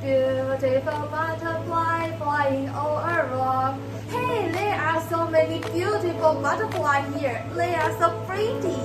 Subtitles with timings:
[0.00, 3.80] Beautiful butterfly flying all around.
[4.08, 7.44] Hey, there are so many beautiful butterflies here.
[7.54, 8.78] They are so pretty.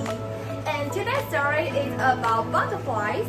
[0.66, 3.26] And today's story is about butterflies.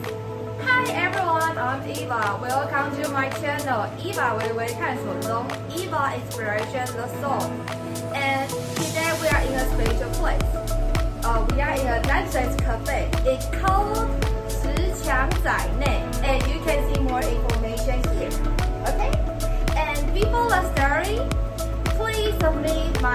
[0.62, 2.40] Hi everyone, I'm Eva.
[2.42, 5.46] Welcome to my channel, Eva 微微探索中
[5.76, 7.50] Eva Inspiration the Soul.
[8.14, 10.44] And today we are in a special place.
[11.24, 12.95] Uh, we are in a Dances Cafe.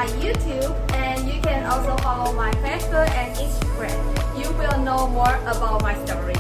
[0.02, 4.02] My YouTube and you can also follow my Facebook and Instagram.
[4.36, 6.34] You will know more about my story.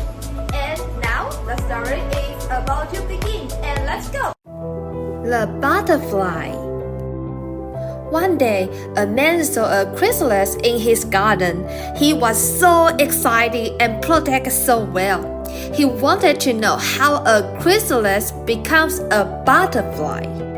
[0.51, 4.33] And now the story is about to begin and let's go.
[5.23, 6.55] The butterfly.
[8.09, 11.63] One day, a man saw a chrysalis in his garden.
[11.95, 15.21] He was so excited and protected so well.
[15.71, 20.50] He wanted to know how a chrysalis becomes a butterfly.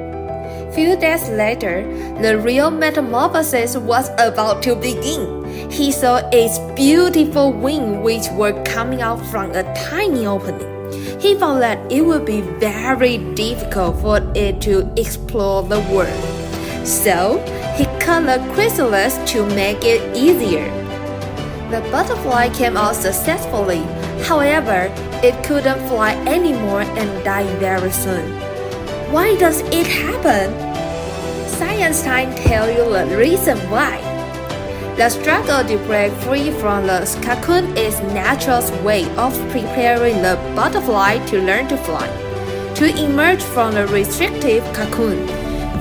[0.74, 1.86] Few days later,
[2.20, 5.46] the real metamorphosis was about to begin.
[5.70, 10.66] He saw its beautiful wings which were coming out from a tiny opening.
[11.20, 16.88] He found that it would be very difficult for it to explore the world.
[16.88, 17.38] So,
[17.78, 20.66] he cut the chrysalis to make it easier.
[21.70, 23.84] The butterfly came out successfully.
[24.24, 24.90] However,
[25.22, 28.53] it couldn't fly anymore and died very soon.
[29.14, 30.50] Why does it happen?
[31.48, 34.02] Science time tell you the reason why.
[34.98, 41.24] The struggle to break free from the cocoon is nature's way of preparing the butterfly
[41.28, 42.08] to learn to fly.
[42.78, 45.28] To emerge from the restrictive cocoon,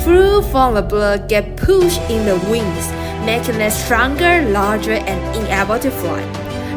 [0.01, 2.87] fluid from the blood get pushed in the wings,
[3.25, 6.21] making them stronger, larger, and able to fly.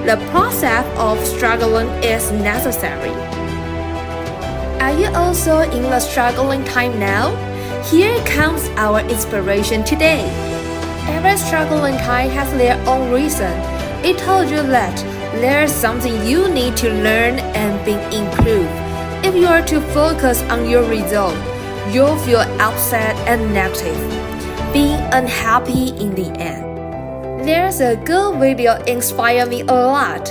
[0.05, 3.11] The process of struggling is necessary.
[4.85, 7.33] Are you also in the struggling time now?
[7.89, 10.21] Here comes our inspiration today.
[11.07, 13.51] Every struggling time has their own reason.
[14.05, 14.95] It told you that
[15.41, 18.69] there's something you need to learn and be improved.
[19.25, 21.33] If you are to focus on your result,
[21.91, 23.97] you'll feel upset and negative,
[24.71, 26.63] being unhappy in the end.
[27.43, 30.29] There's a good video inspire me a lot.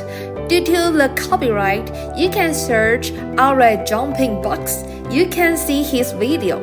[0.49, 1.89] Due to the copyright,
[2.19, 4.85] you can search Arat Jumping Box.
[5.11, 6.61] You can see his video.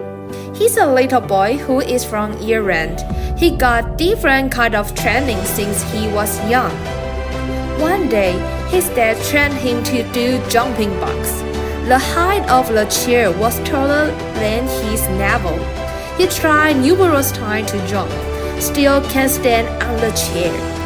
[0.54, 2.96] He's a little boy who is from Iran.
[3.38, 6.72] He got different kind of training since he was young.
[7.82, 8.34] One day,
[8.70, 11.42] his dad trained him to do jumping box.
[11.90, 15.58] The height of the chair was taller than his navel.
[16.18, 18.12] He tried numerous times to jump,
[18.62, 20.81] still can't stand on the chair.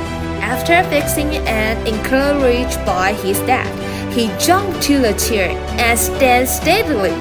[0.45, 3.65] After fixing and encouraged by his dad,
[4.13, 5.49] he jumped to the chair
[5.81, 7.17] and stand steadily.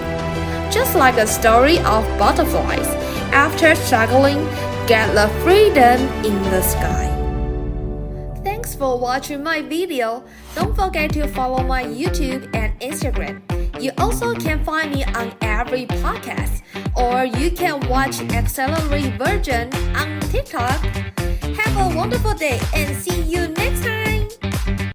[0.70, 2.86] Just like a story of butterflies,
[3.32, 4.44] after struggling,
[4.86, 7.08] get the freedom in the sky.
[8.44, 10.22] Thanks for watching my video.
[10.54, 13.40] Don't forget to follow my YouTube and Instagram.
[13.80, 16.60] You also can find me on every podcast,
[16.94, 21.23] or you can watch accelerated version on TikTok.
[21.52, 24.13] Have a wonderful day and see you next time.